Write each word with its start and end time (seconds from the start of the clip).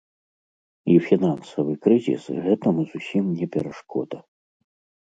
І 0.93 0.95
фінансавы 1.09 1.73
крызіс 1.83 2.23
гэтаму 2.49 2.81
зусім 2.95 3.23
не 3.39 3.47
перашкода. 3.59 4.17